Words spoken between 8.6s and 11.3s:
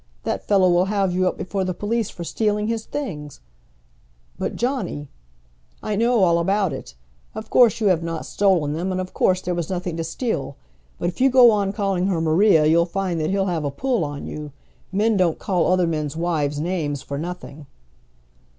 them, and of course there was nothing to steal. But if you